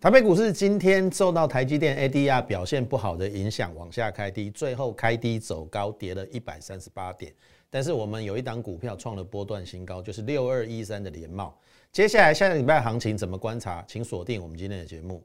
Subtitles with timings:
[0.00, 7.34] 台北股市今天受到台积电 ADR 表现不好的影响，往下开低，最后开低走高，跌了一百三十八点。
[7.68, 11.52] 但是我们有一档股票创了波段新高，就是六二一三的联茂。
[11.90, 13.84] 接下来下个礼拜行情怎么观察？
[13.88, 15.20] 请锁定我们今天的节目。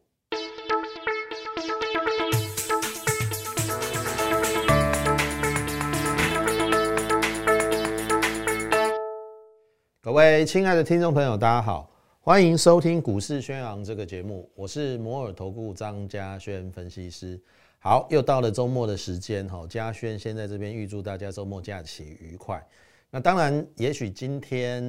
[10.02, 11.93] 各位亲爱的听众朋友，大家好。
[12.26, 17.38] 欢迎收听股市宣扬这个节目，我是摩尔投顾张嘉轩分析师。
[17.80, 22.66] 好，又到了周末的时间哈，嘉轩先在这边预祝大家周末假期愉快。
[23.10, 24.82] 那当然，也许今天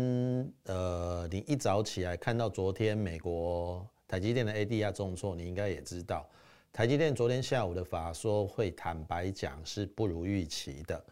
[0.67, 6.25] 呃，你一早起来看到昨天美国台积电的 ADR 重挫，你应该也知道，
[6.73, 11.05] 台积电昨天下午的法说会，坦白讲是不如预期的。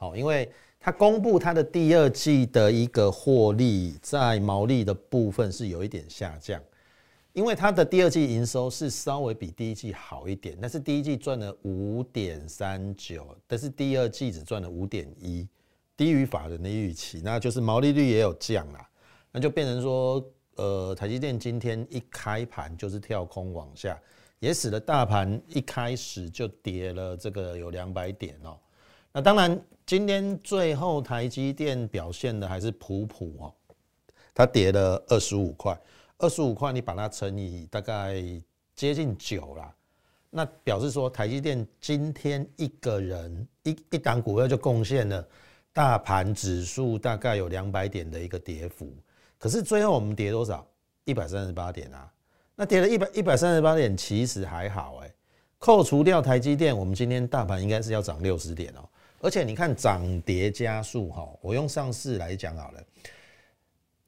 [0.00, 0.48] 好，因为
[0.78, 6.62] 它公布它的第二季的一个获利，在毛利的部分是有一点下降，
[7.32, 15.48] 因为它的第二季营收是稍微比第一季好一点，但是第一季赚了五点三九，但是第二季只赚了五点一，
[15.96, 18.88] 低于法人的预期，那就是毛利率也有降啦，
[19.32, 24.00] 那就变成说，呃，台积电今天一开盘就是跳空往下，
[24.38, 28.56] 也使得大盘一开始就跌了这个有两百点哦。
[29.10, 33.54] 那当然，今天最后台积电表现的还是普普哦，
[34.34, 35.80] 它跌了二十五块，
[36.18, 38.22] 二十五块你把它乘以大概
[38.74, 39.74] 接近九啦，
[40.28, 45.26] 那表示说台积电今天一个人一一档股票就贡献了
[45.72, 48.92] 大盘指数大概有两百点的一个跌幅，
[49.38, 50.66] 可是最后我们跌多少？
[51.06, 52.12] 一百三十八点啊，
[52.54, 55.10] 那跌了一百一百三十八点其实还好哎，
[55.56, 58.86] 扣除掉台积电，我们今天大盘应该是要涨六十点哦。
[59.20, 62.84] 而且你看涨跌加速哈，我用上市来讲好了，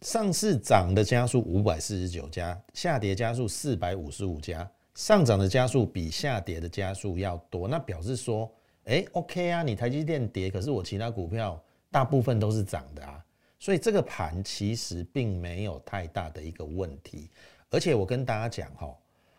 [0.02, 8.50] 上市涨的加速五百四十九家，下跌加速四百五十五家，上涨的加速比下跌的加速要多，那表示说，
[8.84, 13.24] 哎，OK 啊，你台积电跌，可是我其他股票大部分都是涨的啊，
[13.58, 17.28] 所以这个盘其实并没有太大的一个问题。
[17.68, 18.96] 而且我跟大家讲哈，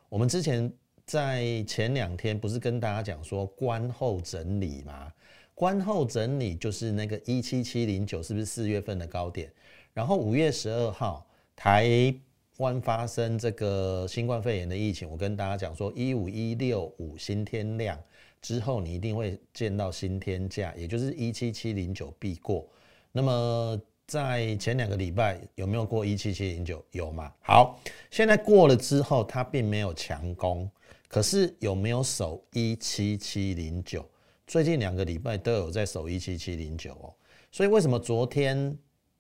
[0.10, 0.72] 我们之前
[1.06, 5.12] 在前两天不是跟大家讲说观后整理吗？
[5.62, 9.48] 观后整理就是那个一七七零九，是不是四月份的高点？
[9.94, 11.24] 然后五月十二号
[11.56, 12.12] 台
[12.58, 17.96] 湾发生这个新冠肺炎的疫情，我跟大家讲说一五一六五新天量
[18.42, 22.68] 之后，你一定会见到新天价，也就是一七七零九必过。
[23.12, 26.84] 那么在前两个礼拜有没有过一七七零九？
[26.90, 27.32] 有吗？
[27.40, 27.80] 好，
[28.10, 30.68] 现在过了之后，它并没有强攻，
[31.08, 34.04] 可是有没有守一七七零九？
[34.52, 37.16] 最近两个礼拜都有在守一七七零九哦，
[37.54, 38.78] 所以为什么昨天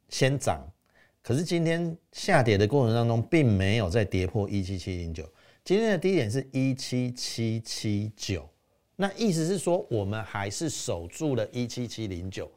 [0.10, 0.62] 先涨，
[1.24, 5.24] 可是今天下跌的过程当中并没有再跌破一七七零九？
[5.64, 8.46] 今天的低点是一七七七九，
[8.98, 12.52] 那意思是说我们还是守住了一七七零九，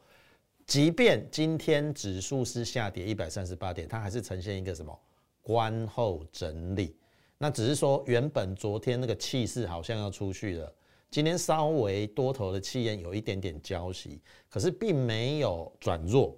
[0.67, 4.93] 即便今天指数是下跌一百三十八点，它还是呈现一个什么
[5.41, 6.97] 观后整理？
[7.37, 10.75] 那只是说原本昨天那个气势好像要出去了。
[11.11, 16.35] 今天稍微多头的气焰有一点点交息，可是并没有转弱，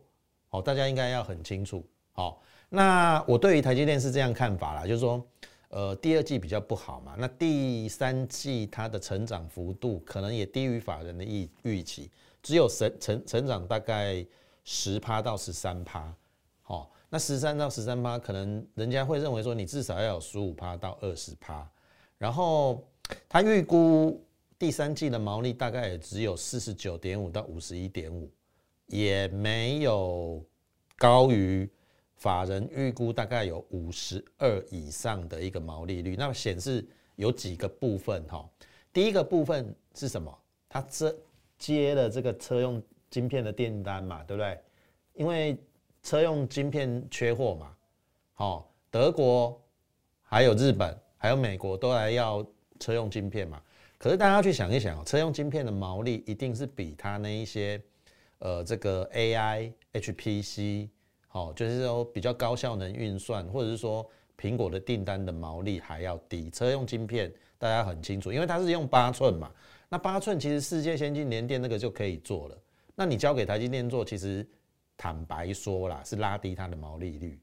[0.50, 1.84] 好，大家应该要很清楚。
[2.12, 2.40] 好，
[2.70, 5.26] 那我对于台积电是这样看法啦，就是说，
[5.70, 12.12] 呃，第二季比较不好嘛，那第三季它的成长幅度可能也低于法人的预预期，
[12.44, 14.24] 只有成成成长大概
[14.64, 16.14] 十趴到十三趴，
[16.62, 21.68] 好，那十三到十三趴，可能人家会认为说你至少要有十五趴到二十趴，
[22.20, 22.84] 然后
[23.28, 24.24] 他预估。
[24.59, 28.31] 第三季的毛利大概也只有四十九点五到五十一点五，
[28.88, 30.44] 也没有
[30.97, 31.69] 高于
[32.16, 36.16] 法人预估大概有五十二以上的一个毛利率。
[36.16, 36.84] 那么显示
[37.18, 38.50] 有几个部分哈，
[38.91, 40.35] 第一个部分是什么？
[40.68, 41.16] 他这
[41.59, 42.81] 接了这个车用
[43.12, 44.59] 晶片的订单嘛，对不对？
[45.13, 45.56] 因为
[46.01, 47.78] 车用晶片缺货嘛，
[48.34, 49.62] 好，德国
[50.24, 52.44] 还有日本还有美国都来要
[52.80, 53.62] 车用晶片嘛。
[54.00, 57.82] 可是大家去想一想车用晶片的毛利一定是比它那一些，
[58.38, 60.88] 呃，这个 AI、HPC，
[61.28, 64.08] 好，就是说比较高效能运算，或者是说
[64.40, 66.50] 苹果的订单的毛利还要低。
[66.52, 69.52] 车用晶片大家很清楚，因为它是用八寸嘛，
[69.90, 72.58] 那八寸其实世界先进联电那个就可以做了。
[72.94, 74.48] 那你交给台积电做，其实
[74.96, 77.40] 坦白说啦，是拉低它的毛利率。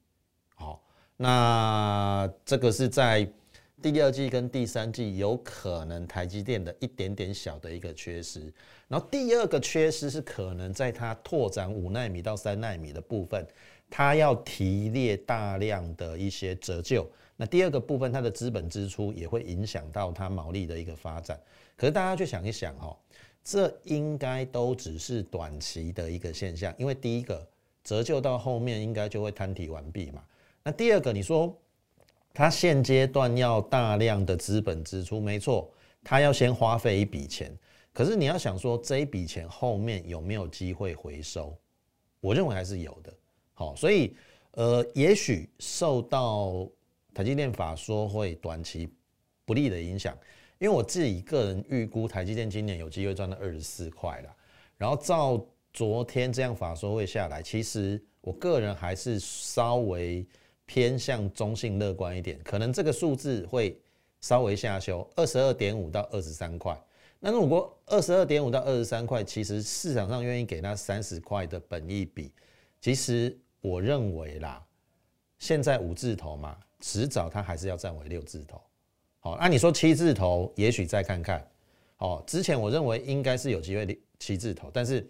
[0.55, 0.81] 好，
[1.17, 3.29] 那这个是在。
[3.93, 8.51] 第二季跟第三季有可能台积电的一点点小的一个缺失，
[8.89, 13.47] 然后第二个缺失是可能在它拓展五纳米到三纳米的部分，
[13.91, 21.39] 它要提列大量的一些折旧，那第二个部分，它的资本支出也会影响到它毛利的一个发展。
[21.77, 22.97] 可是大家去想一想哈，
[23.43, 27.47] 这应该都只是短期的一个现象，因为第一个
[27.83, 30.25] 折旧到后面应该就会摊提完毕嘛。
[30.63, 31.55] 那第二个，你说
[32.35, 35.73] 它现阶段要大量的资本支出，没错，
[36.03, 37.57] 它要先花费一笔钱。
[37.93, 41.57] 可是你要想说这一笔钱后面有没有机会回收？
[42.21, 43.15] 我认为还是有的。
[43.53, 44.17] 好，所以
[44.51, 46.69] 呃，也许受到
[47.15, 48.93] 台积电法说会短期
[49.45, 50.13] 不利的影响，
[50.59, 54.37] 因为我自己个人预估台积电今年有机会赚到二十四块了。
[54.77, 55.41] 然后照
[55.73, 60.27] 昨天这样法说会下来，其实我个人还是稍微
[60.67, 63.79] 偏向中性乐观一点，可能这个数字会
[64.21, 66.79] 稍微下修，二十二点五到二十三块。
[67.21, 72.33] 那如果二十二点五到二十三块，其实市场上愿意给那三十块的本益比，
[72.81, 74.65] 其实我认为啦，
[75.39, 76.57] 现在五字头嘛。
[76.81, 78.61] 迟早它还是要站为六字头，
[79.21, 81.43] 好，那你说七字头，也许再看看，
[81.97, 85.09] 哦，之前我认为应该是有机会七字头，但是，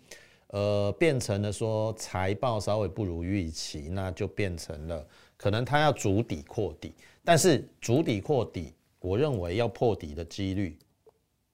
[0.49, 5.05] 呃，变成了说财报稍微不如预期，那就变成了
[5.45, 10.79] 可能它要逐底扩底，但是逐底扩底，我认为要破底的几率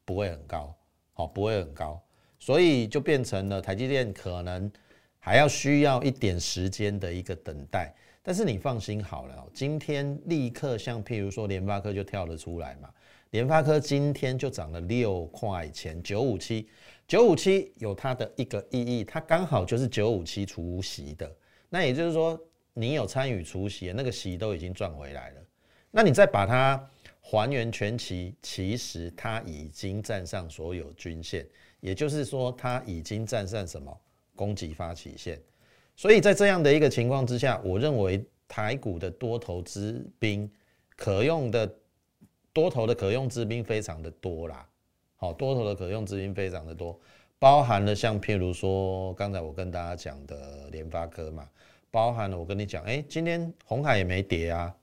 [0.04, 0.72] 不会很高，
[1.12, 2.00] 好，不会很高，
[2.38, 4.70] 所以就变成了台积电可能
[5.18, 7.92] 还要需要一点时间的一个等待。
[8.22, 12.88] 但是你放心好了，今天立刻像譬如说联发科就跳了出来嘛，
[13.30, 16.68] 联发科今天就涨了六块钱，九五七，
[17.08, 21.28] 九五七有它的一个意义，它刚好就是九五七除息的，
[21.68, 22.40] 那也就是说
[22.72, 25.40] 你有参与除息，那个息都已经赚回来了，
[25.90, 26.88] 那你再把它
[27.20, 31.46] 还原全期，其实它已经站上所有均线，
[31.80, 33.94] 也就是说它已经站上什么
[34.34, 35.40] 供给发起线。
[35.96, 40.50] 所以在这样的一个情况之下，我认为台股的多头之兵
[40.96, 41.70] 可用的
[42.52, 44.66] 多头的可用之兵非常的多啦。
[45.16, 46.98] 好，多头的可用之兵非常的多，
[47.38, 51.46] 包含了像譬如说刚才我跟大家讲的联发科嘛，
[51.90, 54.74] 包含了我跟你讲，哎，今天红海也没跌啊，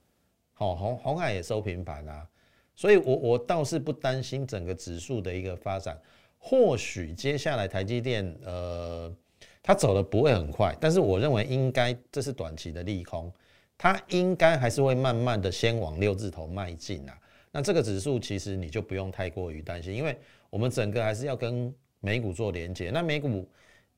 [0.52, 2.26] 好，红红海也收平盘啊，
[2.74, 6.00] 所以我我倒是不担心整个指数的一个发展，
[6.38, 9.14] 或许接下来台积电呃。
[9.60, 13.30] 它走的不会很快，但是我认为应该这是短期的利空，
[13.76, 17.18] 它应该还是会慢慢的先往六字头迈进啊。
[17.52, 20.16] 那这个指数其实你就不用太过于担心，因为
[20.48, 22.88] 我们整个还是要跟美股做连接。
[22.88, 23.46] 那美股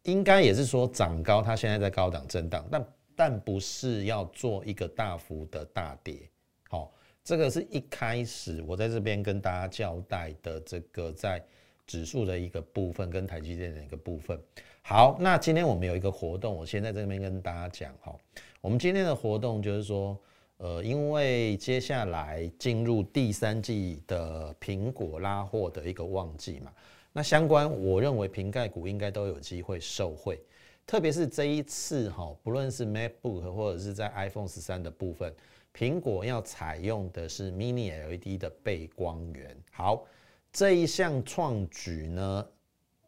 [0.02, 2.84] 应该也是说涨高，它现在在高档震荡，但
[3.14, 6.28] 但不是要做一个大幅的大跌。
[6.68, 6.92] 好，
[7.22, 11.42] 这个是一开始我在这边跟大家交代的这个在
[11.86, 14.40] 指数的一个部分跟台积电的一个部分。
[14.82, 18.16] 好，那今天我们有一个活动，我先在这边跟大家讲哈。
[18.60, 20.18] 我们今天的活动就是说，
[20.56, 26.72] 呃，因为接下来进入第三季的苹果拉货的一个旺季嘛，
[27.12, 30.40] 那相关我认为瓶盖股应该都有机会受惠，
[30.90, 35.32] 特别是这一次哈，不论是 MacBook 或者是在 iPhone 十三的部分，
[35.72, 39.56] 苹果要采用的是 Mini LED 的背光源。
[39.70, 40.04] 好，
[40.52, 42.44] 这一项创举呢。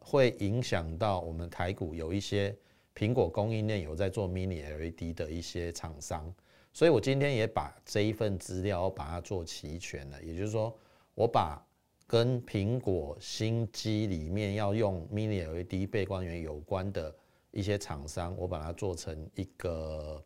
[0.05, 2.53] 会影响到我们台股有一些
[2.93, 6.33] 苹果供应链有在做 Mini LED 的一些厂商，
[6.73, 10.21] 所以我今天也把这一份资料把它做齐全了。
[10.21, 10.77] 也就是说，
[11.15, 11.65] 我把
[12.05, 17.15] 跟苹果新机里面要用 Mini LED 背光源有关的
[17.53, 20.21] 一些厂商，我把它做成一个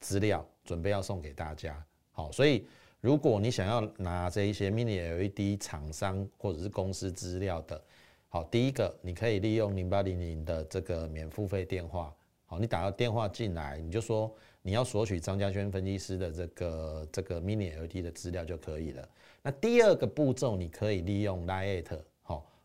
[0.00, 1.82] 资料，准备要送给大家。
[2.10, 2.66] 好，所以
[3.00, 7.82] 如果你想要拿这一些 Mini LED 厂商或者是公司资料的，
[8.28, 19.08] 好，第一个你可以利用零八零零的这个免付费电话，好，你打个电话进来，你就说你要索取张家轩分析师的这个这个 mini LED 的资料就可以了。
[19.42, 21.96] 那第二个步骤，你可以利用 Line，好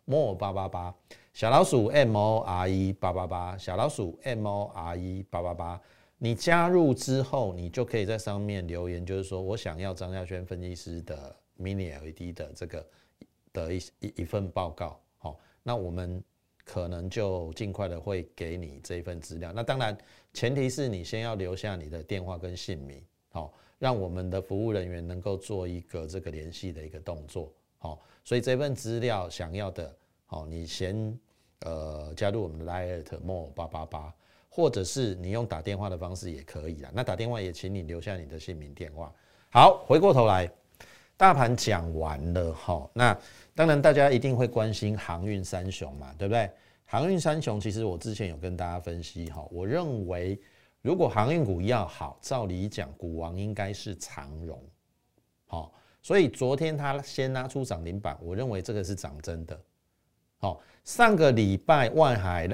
[0.07, 0.95] ，more 八八八
[1.33, 5.79] 小老鼠 M O R E 八八八小老鼠 M O R E 八八八，
[6.17, 12.87] 你加入之后，你就可以在上面留言，就是说我想要张家轩分析师的 mini LED 的这个
[13.53, 14.99] 的一一一份报告。
[15.19, 16.23] 好那我们
[16.63, 19.53] 可能就尽快的会给你这一份资料。
[19.53, 19.97] 那当然，
[20.33, 27.53] 前提是你先要留下你的电话跟姓名，好，让我们的服务人员能够做一个这个联系的一个动作，
[27.87, 28.01] 好。
[28.23, 31.17] 所以这份资料想要的，好，你先
[31.61, 34.13] 呃加入我们的 Light More 八八八，
[34.49, 36.91] 或者是你用打电话的方式也可以啊。
[36.93, 39.13] 那打电话也请你留下你的姓名电话。
[39.49, 40.51] 好，回过头来，
[41.15, 43.17] 大盘讲完了，哈，那。
[43.57, 46.47] 当然，大家一定会关心航运三雄嘛，对不对？
[46.85, 50.39] 航运三雄其实我之前有跟大家分析哈，我认为
[50.83, 54.63] 如果航运股要好，照理讲，股王应该是长荣，
[55.47, 59.59] 好，所以昨天它先拉出涨停板，我认为这个是涨真的。
[60.37, 62.47] 好，上个礼拜万海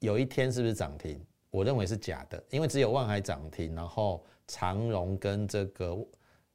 [0.00, 1.20] 有一天是不是涨停？
[1.50, 5.96] 我认为是假的，因为只有万海涨停，然后长荣跟这个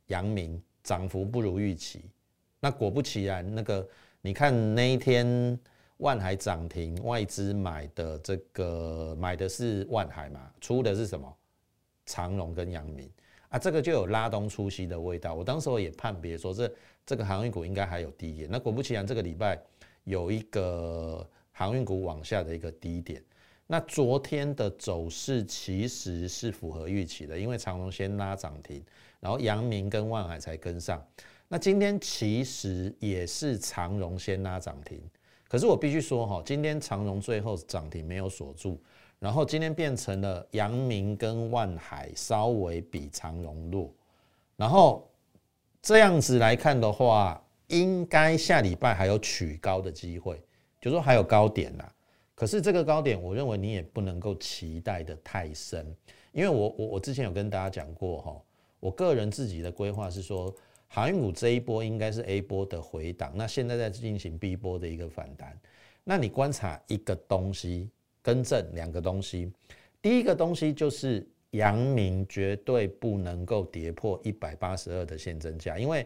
[0.08, 2.10] 阳明涨幅不如预期。
[2.60, 3.88] 那果不其然，那个
[4.22, 5.60] 你看那一天
[5.98, 11.34] 万海涨停，外资买的这个买的是万海嘛，出的是什么？
[12.06, 13.10] 长荣跟阳明
[13.54, 15.36] 啊，这个就有拉东出西的味道。
[15.36, 16.72] 我当时候也判别说，这
[17.06, 18.50] 这个航运股应该还有低点。
[18.52, 19.62] 那果不其然，这个礼拜。
[20.06, 23.24] 有一个航运股往下的一个低点，
[23.66, 28.84] 那昨天的走势其实是符合预期的，因为长隆先拉涨停，
[29.22, 31.02] 然后阳明跟万海才跟上。
[31.48, 35.02] 那今天其实也是长荣先拉涨停，
[35.48, 38.78] 可是我必须说哈，今天长荣最后涨停没有锁住，
[39.24, 43.90] 然后今天变成了阳明跟万海稍微比长荣弱，
[44.58, 45.10] 然后
[45.82, 47.40] 这样子来看的话。
[47.68, 50.40] 应该下礼拜还有取高的机会，
[50.80, 51.92] 就说还有高点啦。
[52.36, 55.84] 可是这个高点，我认为你也不能够期待的太深，
[56.34, 58.40] 因为我我我之前有跟大家讲过哈，
[58.80, 60.54] 我个人自己的规划是说，
[60.88, 65.58] 航运股这一波应该是 A 波的回档，那现在在进行 B 波的一个反弹。
[66.04, 67.90] 那你观察一个东西，
[68.24, 69.52] 更正两个东西，
[70.02, 76.04] 第一个东西就是阳明绝对不能够跌破一百八十二的现增价，因为。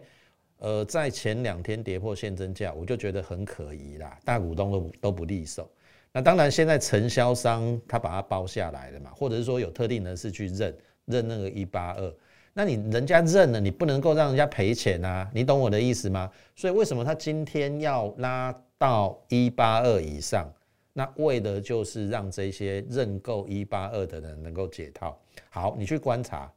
[0.60, 5.70] 呃，在前两天跌破现增价，我就觉得很可疑啦，大股东都都不利手。
[6.12, 12.12] 那当然，现在承销商他把它包下来了嘛，或者是说有特定人士去认认那个一八二，
[12.54, 16.28] 那你人家认了，你不能够让人家赔钱啊，你懂我的意思吗？
[16.56, 20.52] 所以为什么他今天要拉到一八二以上？
[20.98, 25.16] 那为的就是让这些认购一八二的人能够解套。
[25.48, 26.52] 好，你去观察，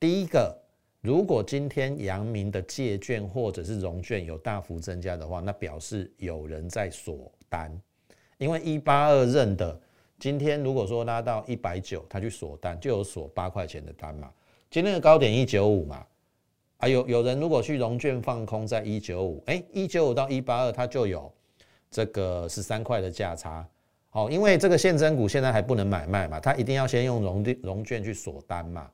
[0.00, 0.56] 第一个。
[1.00, 7.70] 如果今天阳明的借券或者是融券有大幅增加的话，那表示有人在锁单，
[8.36, 9.80] 因为一八二认的，
[10.18, 14.28] 今天如果说拉到一百九，他去锁单就有锁八块钱的单嘛。
[14.70, 16.04] 今天的高点一九五嘛，
[16.78, 21.32] 啊有有人如果去融券放空在一九五，哎一九五到一八二，它就有
[21.90, 23.66] 这个十三块的价差。
[24.10, 28.90] 好，因为这个现增股现在还不能买卖嘛，它一定要先用融融券去锁单嘛。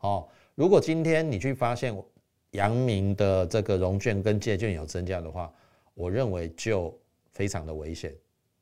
[0.00, 0.28] 哦。
[0.54, 1.94] 如果今天你去发现
[2.52, 5.52] 阳明的这个融券跟借券有增加的话，
[5.92, 6.98] 我认为就
[7.32, 8.14] 非常的危险。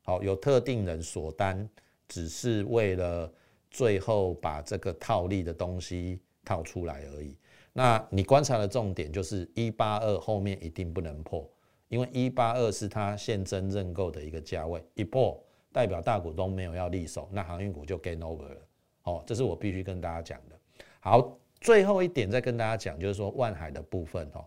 [0.03, 1.67] 好，有特定人锁单，
[2.07, 3.31] 只是为了
[3.71, 7.37] 最后把这个套利的东西套出来而已。
[7.71, 11.49] 那你观察的重点就是一八二后面一定不能破，
[11.87, 18.61] 因为一八二是它现增认购的一个价位，一破代表大股东没有要利手，那航运股就 gain over 了。
[19.03, 20.59] 哦，这是我必须跟大家讲的。
[20.99, 21.37] 好。
[21.61, 24.45] 最后一点再跟大家讲，就是说万海的部分哦，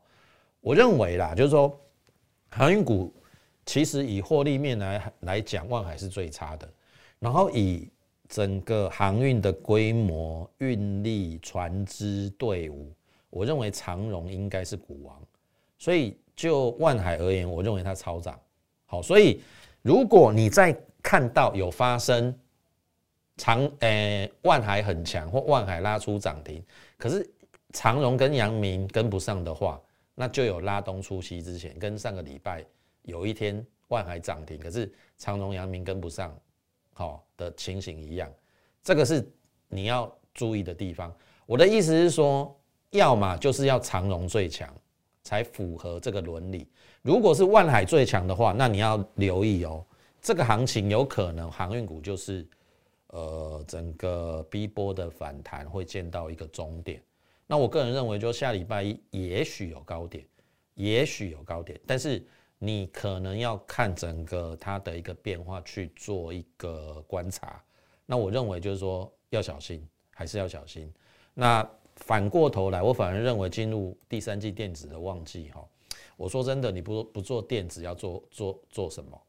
[0.61, 1.77] 我认为啦，就是说
[2.49, 3.13] 航运股
[3.67, 6.69] 其实以获利面来来讲，万海是最差的。
[7.19, 7.91] 然后以
[8.29, 12.93] 整个航运的规模、运力、船只队伍，
[13.31, 15.21] 我认为长荣应该是股王。
[15.77, 18.39] 所以就万海而言，我认为它超涨。
[18.87, 19.43] 好，所以
[19.83, 22.35] 如果你在看到有发生。
[23.41, 26.61] 长诶，万海很强，或万海拉出涨停，
[26.97, 27.25] 可是
[27.73, 29.81] 长荣跟阳明跟不上的话，
[30.17, 32.67] 那就有拉东出西之前，跟上个礼拜
[33.03, 36.37] 有一天万海涨停，可是长荣、阳明跟不上，
[36.95, 38.29] 好的情形一样，
[38.83, 39.25] 这个是
[39.69, 41.15] 你要注意的地方。
[41.47, 42.53] 我的意思是说，
[42.91, 44.69] 要么就是要长荣最强，
[45.29, 46.67] 才符合这个伦理。
[47.03, 49.85] 如果是万海最强的话，那你要留意哦，
[50.23, 52.47] 这个行情有可能航运股就是。
[53.11, 57.03] 呃，整个 B 波的反弹会见到一个终点。
[57.47, 60.23] 那我个人认为，就下礼拜一也许有高点，
[60.75, 62.23] 也许有高点，但是
[62.59, 67.65] 你可能要看整个它的一个变化去做一个观察。
[68.05, 70.93] 那我认为就是说要小心，还是要小心。
[71.33, 71.67] 那
[71.99, 75.65] 反过头来，我反而认为进入第三季电子的旺季哈。
[76.17, 79.23] 我说真的，你不不做电子，要做做做什么？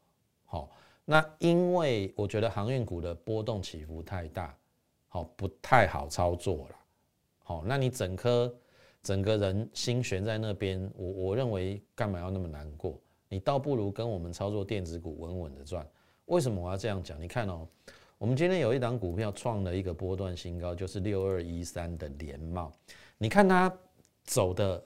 [0.44, 0.70] 好。
[1.02, 4.56] 那因为我觉得航运股的波动起伏太大，
[5.08, 6.76] 好不太好操作了。
[7.42, 8.54] 好，那你整颗
[9.02, 12.96] 整个人心悬在那边，我我认为干嘛要那么难过？
[13.28, 15.84] 你倒不如跟我们操作电子股稳稳的赚。
[16.26, 17.20] 为什么我要这样讲？
[17.20, 17.66] 你看哦，
[18.20, 22.70] 我们今天有一档股票创了一个波段新高，就是六二一三的联茂。
[23.16, 23.74] 你看它
[24.24, 24.84] 走的，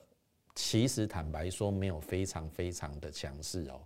[0.54, 3.80] 其实坦白说没有非常非常的强势哦。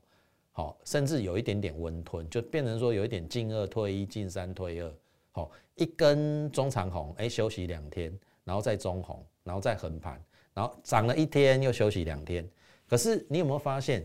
[0.53, 4.95] 好，甚至有一点点温吞，就变成说有一点进二退一，进三退二。
[5.33, 8.13] 好，一根中长红，哎，休息两天，
[8.45, 12.47] 然后再中红，然后再横盘，然然后涨了一天又休息两天。
[12.87, 14.05] 可是你有没有发现，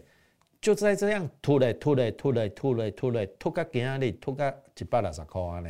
[0.63, 5.69] 就在这样突嘞突嘞突嘞突嘞突嘞突个今日突个一百六十块呢？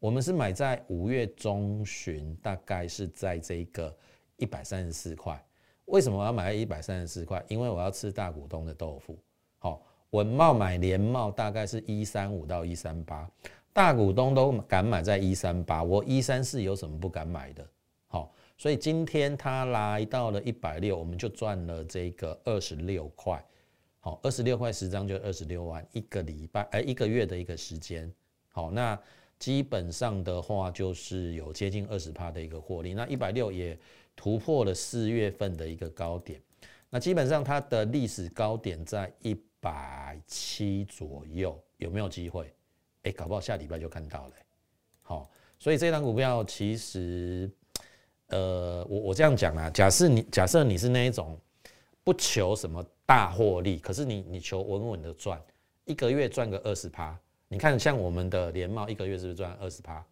[0.00, 3.96] 我们是买在五月中旬，大概是在这个
[4.36, 5.40] 一百三十四块。
[5.84, 7.40] 为什么我要买一百三十四块？
[7.46, 9.16] 因为我要吃大股东的豆腐。
[9.60, 13.30] 好，文茂买联茂大概是一三五到一三八，
[13.72, 17.64] 大股东都敢买在一三八，我一三四有什么不敢买的？
[18.08, 23.40] 好，所以今天它来到了一百六，我们就赚了这个二十六块。
[24.04, 28.12] 好，二十六块十张就二十六万，一个礼拜哎一个月的一个时间。
[28.50, 29.00] 好，那
[29.38, 32.92] 基本上的话就是有接近二十趴的一个获利。
[32.92, 33.78] 那一百六也。
[34.16, 36.40] 突破了四月份的一个高点，
[36.88, 42.48] 那基本上它的历史高点在一百七左右，有没有机会？
[43.02, 44.32] 哎，搞不好下礼拜就看到了。
[45.02, 47.50] 好，所以这张股票其实，
[48.28, 51.36] 呃，我我这样讲啊，假设你假设你是那一种
[52.04, 55.42] 不求什么大获利，可是你你求稳稳的赚，
[55.84, 57.18] 一个月赚个二十趴，
[57.48, 60.04] 你看像我们的联茂一个月是不是赚二十趴？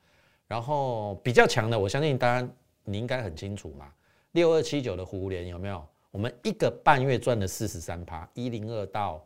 [0.49, 2.49] 然后比较强的，我相信大家。
[2.85, 3.93] 你应该很清楚嘛，
[4.33, 5.87] 六二七九的湖联有没有？
[6.11, 9.25] 我们一个半月赚了四十三趴，一零二到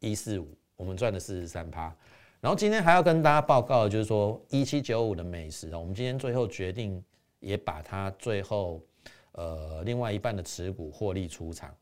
[0.00, 1.94] 一四五，我们赚了四十三趴。
[2.40, 7.00] 然后今天还要跟大家报告就是说，一七九五的美食啊，我们今天最后决定
[7.38, 8.82] 也把它最后
[9.30, 11.72] 呃另外一半的持股获利出场，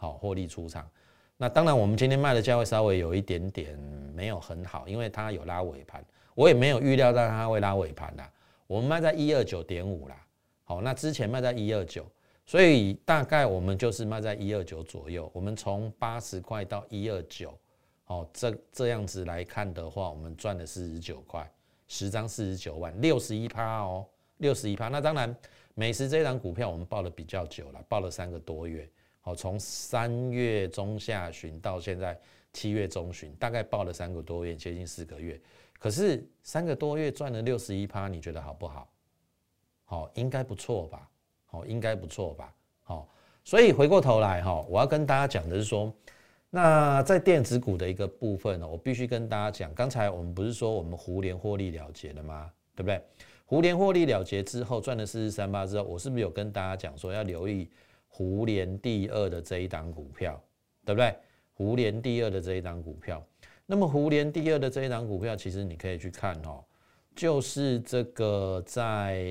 [0.00, 0.88] 好获利出场。
[1.36, 3.78] 那当然我们今天卖的价位稍微有一点点
[4.14, 6.02] 没有很好，因为它有拉尾盘，
[6.34, 8.32] 我也没有预料到它会拉尾盘啦。
[8.66, 10.16] 我们卖在一二九点五啦。
[10.64, 12.06] 好，那之前卖在一二九，
[12.46, 15.30] 所以大概我们就是卖在一二九左右。
[15.34, 17.52] 我们从八十块到一二九，
[18.04, 21.46] 好，这这样子来看的话，我们赚了四十九块，
[21.88, 24.06] 十张四十九万，六十一趴哦，
[24.38, 24.88] 六十一趴。
[24.88, 25.36] 那当然，
[25.74, 28.88] 美食这档股票我们报的比较久了，报了三个多月。
[29.20, 32.18] 好，从三月中下旬到现在
[32.52, 35.40] 七月中旬，大概报了三个多月，接近四个月。
[35.78, 38.90] 可是三个多月赚了六十一趴，你觉得好不好？
[39.84, 41.08] 好，应该不错吧？
[41.46, 42.54] 好，应该不错吧？
[42.82, 43.08] 好，
[43.44, 45.92] 所以回过头来哈，我要跟大家讲的是说，
[46.48, 52.50] 那在电子股的一个部分呢，我必须跟大家讲，刚才我们不是说我们胡联获利了结了吗？
[52.74, 53.02] 对不对？
[53.44, 57.68] 胡联获利了结之后赚了四十三八之后，我是不是有跟大家讲说要留意
[58.12, 60.38] 胡联第二的这一档股票，
[60.84, 61.16] 对不对？
[61.54, 63.24] 胡联第二的这一档股票，
[63.64, 66.62] 那么胡联第二的这一档股票，其实你可以去看哦。
[67.14, 69.22] 就是这个在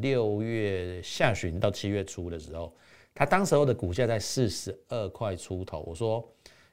[0.00, 2.74] 六月下旬到七月初的时候，
[3.14, 5.80] 它当时候的股价在四十二块出头。
[5.86, 6.26] 我说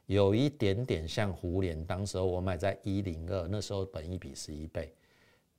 [0.07, 4.93] 有一点点像胡联，当时候我买在一零二，那时候本一比十一倍。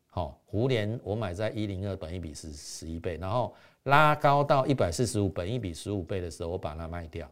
[0.06, 7.30] 好，胡联我买在一零二，本一比是十一倍，然后拉高到一百四十五，本一比十五倍的时候，我把它卖掉。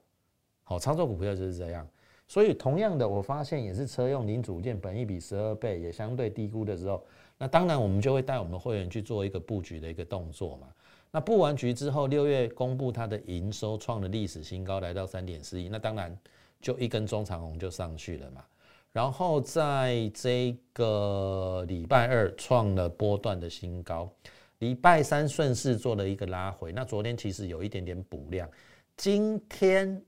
[0.65, 1.87] 好，操作股票就是这样。
[2.27, 7.03] 所以同样的，我发现也是车用零组件，本一比十二倍，也相对低估的时候。
[7.39, 10.67] 那当然，我们就会带我们会员去做一个布局的一个动作嘛。
[11.11, 15.69] 那布完局之后，六月公布它的营收创了历史新高，来到三点四亿。
[15.71, 16.15] 那当然
[16.61, 18.45] 就一根中长红就上去了嘛。
[18.93, 24.11] 然后在这个礼拜二创了波段的新高，
[24.59, 26.73] 礼拜三顺势做了一个拉回。
[26.73, 28.49] 那昨天其实有一点点补量，
[28.97, 30.03] 今天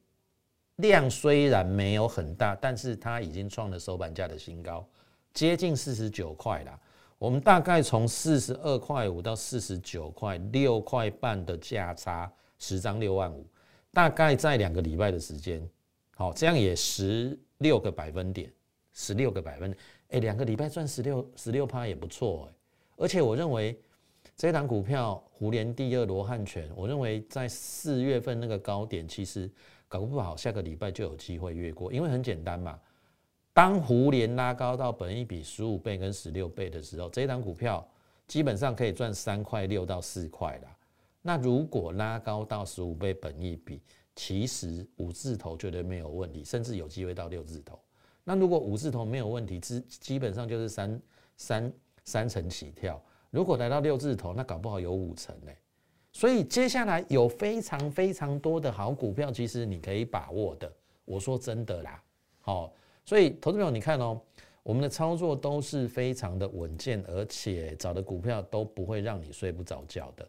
[0.76, 4.86] 量虽然没有很大，但是它已经创了收盘价的新高，
[5.32, 6.80] 接近四十九块了。
[7.18, 13.46] 我们大概从四十二块五到四十九块六块半的价差，十张六万五，
[13.92, 15.62] 大概在两个礼拜的时间，
[16.16, 18.50] 好，这样也十六个百分点，
[18.94, 22.54] 十六个百分点，哎，两个礼拜赚十六十六趴也不错哎，
[22.96, 23.78] 而且我认为
[24.40, 29.50] 这档股票胡联第二罗汉拳，我认为在四月份那个高点，其实
[29.86, 32.80] 搞不好下个礼拜就有机会越过，因为很简单嘛。
[33.52, 37.86] 当胡联拉高到本一比十五倍跟十六倍的时候，这一档股票
[38.26, 40.74] 基本上可以赚三块六到四块啦。
[41.20, 43.82] 那如果拉高到十五倍本一比，
[44.16, 47.78] 其实五字头绝对没有问题，甚至有机会到六字头。
[48.24, 51.02] 那如果五字头没有问题，基基本上就是三
[51.36, 51.72] 三
[52.04, 52.98] 三成起跳。
[53.30, 55.56] 如果来到六字头，那搞不好有五成嘞。
[56.12, 60.72] 所以接下来有非常非常多的好股票，其实你可以把握的。
[61.04, 62.02] 我说真的啦，
[62.40, 62.72] 好。
[63.02, 64.20] 所以，投资朋友，你看哦，
[64.62, 70.28] 我们的操作都是非常的稳健，而且找的股票都不会让你睡不着觉的。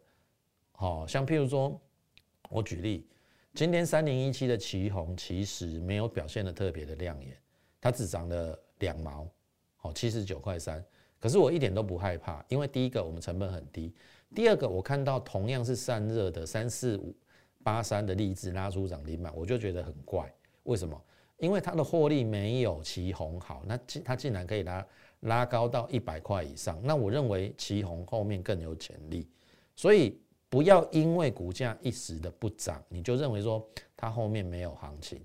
[0.72, 1.80] 好，像譬如说，
[2.50, 3.08] 我举例，
[3.54, 7.38] 今天三零一七的旗红其实没有表现的特别的亮眼，
[7.80, 9.28] 它只涨了两毛，
[9.76, 10.84] 好，七十九块三。
[11.22, 13.94] 可是我一点都不害怕，因为第一个我们成本很低，
[14.36, 17.16] 第二个我看到同样是散热的三四五
[17.64, 20.30] 八三的例子拉出涨停板，我就觉得很怪。
[20.64, 21.00] 为什么？
[21.38, 24.88] 因为它的获利没有旗红好，那它竟然可以拉
[25.22, 29.28] 拉高到一百块以上，那我认为旗红后面更有潜力。
[29.76, 35.20] 所以不要因为股价一时的不涨，你就认为说它后面没有行情。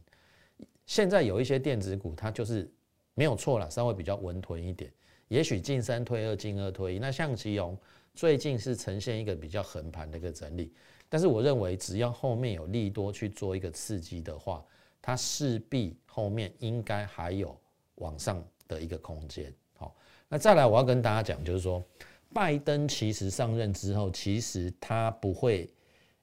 [0.86, 2.70] 现在有一些电子股，它就是
[3.14, 4.90] 没有错了，稍微比较温吞一点。
[5.28, 6.98] 也许进三退二，进二退一。
[6.98, 7.76] 那像旗宏
[8.14, 10.72] 最近是呈现一个比较横盘的一个整理，
[11.08, 14.64] 但是我认为只要后面有利多去做一个刺激的话，
[15.02, 17.58] 它势必后面应该还有
[17.96, 19.52] 往上的一个空间。
[19.76, 19.94] 好，
[20.28, 21.84] 那再来我要跟大家讲，就是说
[22.32, 25.68] 拜登其实上任之后，其实他不会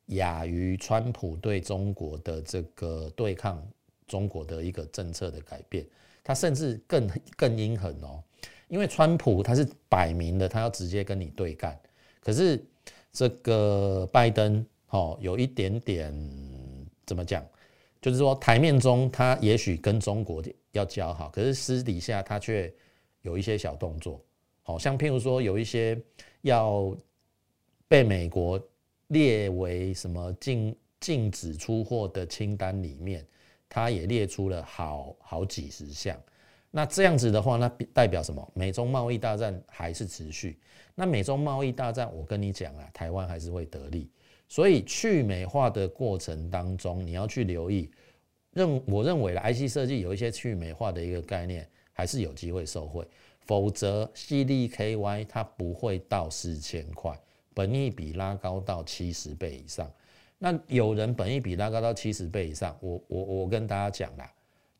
[0.07, 3.65] 亚于川普对中国的这个对抗
[4.07, 5.85] 中国的一个政策的改变，
[6.23, 8.23] 他甚至更更阴狠哦。
[8.73, 11.79] 因为川普他是摆明的，他要直接跟你对干，
[12.19, 12.59] 可是
[13.11, 16.11] 这个拜登哦，有一点点
[17.05, 17.45] 怎么讲，
[18.01, 22.73] 就是说台面中他也许跟中国要交好，可是私底下他却
[23.21, 24.19] 有一些小动作，
[24.63, 25.95] 好像譬如说有一些
[26.41, 26.97] 要
[27.87, 28.59] 被美国
[29.09, 33.23] 列为什么禁禁止出货的清单里面，
[33.69, 36.19] 他也列出了好好几十项。
[36.75, 38.51] 那这样子的话，那代表什么？
[38.55, 40.57] 美中贸易大战还是持续。
[40.95, 44.09] 那美中贸易大战，我跟你讲啊，台湾还是会得利。
[44.49, 47.91] 所以去美化的过程当中，你要去留意。
[48.53, 53.07] 认我认为的 IC 设计有一些去美化的一个概念，还是有机会受惠。
[53.41, 57.15] 否则，CDKY 它不会到四千块，
[57.53, 59.87] 本益比拉高到七十倍以上。
[60.39, 64.31] 那有人本益比拉高到七十倍以上，我我我跟大家讲啦。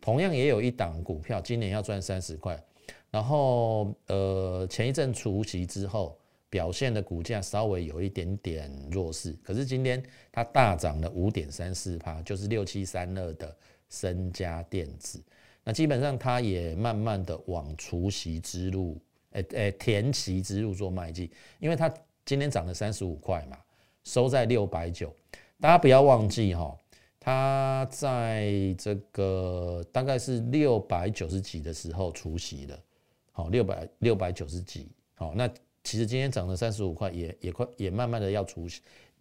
[0.04, 2.62] 同样也有一档股票，今年要赚三十块，
[3.10, 13.56] 然后呃前一阵除息之后表现的股价稍微有一点点弱势，可是今天它大涨了五点三四趴，就是六七三二的
[13.88, 15.24] 身家电子，
[15.64, 19.00] 那基本上它也慢慢的往除息之路，
[19.32, 21.90] 诶诶填息之路做迈进，因为它
[22.26, 23.58] 今天涨了三十五块嘛，
[24.04, 25.16] 收在六百九，
[25.62, 26.78] 大家不要忘记哈。
[27.26, 32.78] 它在这个大概是六百九十几的时候除息了，
[33.32, 35.48] 好，六百六百九十几，好，那
[35.86, 38.68] 其实今天涨了三十五块，也也快也慢慢的要除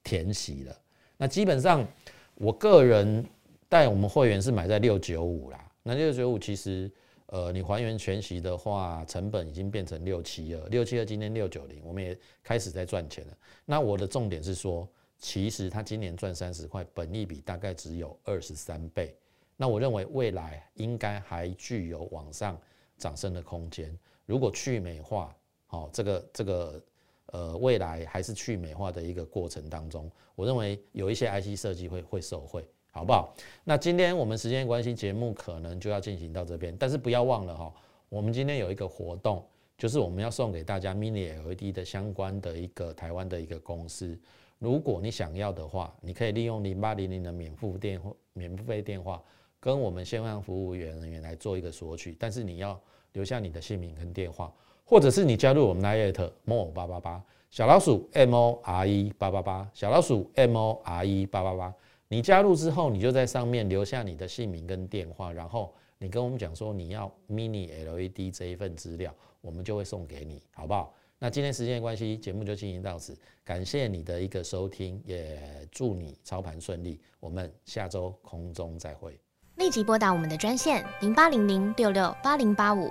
[0.03, 0.77] 填息了。
[1.17, 1.87] 那基本上
[2.35, 3.25] 我个人
[3.69, 6.91] 带我们会员是买在六九五啦，那六九五其实
[7.27, 13.33] 呃你还原全息的话，成本已经变成六七二，六七二今天六九零，我们也开始在赚钱了。
[13.65, 14.88] 那我的重点是说。
[15.22, 19.16] 其实它今年赚三十块，本利比大概只有二十三倍。
[19.56, 22.61] 那我认为未来应该还具有往上
[22.98, 23.96] 涨升的空间。
[24.26, 25.35] 如果去美化，
[25.66, 26.82] 好，这个这个
[27.26, 33.32] 呃，未来还是去美化的一个过程当中，我认为有一些 IC 设计会会受惠，好不好？
[33.62, 37.72] 那今天我们时间关系，节目可能就要进行到这边，但是不要忘了哈，
[38.08, 39.46] 我们今天有一个活动，
[39.78, 44.18] 就是我们要送给大家 Mini LED 的相关的一个台湾的一个公司。
[44.62, 49.20] 如果你想要的话，你可以利用零八零零的免付电话、免付费电话，
[49.59, 52.16] 跟我们线上服务员人员来做一个索取。
[52.16, 52.81] 但是你要
[53.14, 61.75] 留下你的姓名跟电话，或者是你加入我们 Lite More 八八八小老鼠 M O R E 八八八小老鼠 M O R E 八八八。
[62.07, 70.94] 你加入之后，你就在上面留下你的姓名跟电话，然后你跟我们讲说你要 Mini LED 这一份资料，我们就会送给你，好不好？
[71.22, 73.16] 那今天时间的关系，节目就进行到此。
[73.44, 77.00] 感谢你的一个收听，也祝你操盘顺利。
[77.20, 79.16] 我们下周空中再会。
[79.54, 82.90] 立即拨打我们的专线零八零零六六八零八五